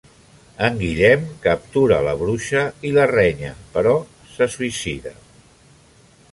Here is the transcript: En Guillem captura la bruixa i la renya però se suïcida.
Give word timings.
En 0.67 0.79
Guillem 0.83 1.27
captura 1.43 1.99
la 2.07 2.15
bruixa 2.23 2.65
i 2.91 2.95
la 2.97 3.05
renya 3.13 3.53
però 3.77 3.95
se 4.35 4.51
suïcida. 4.57 5.17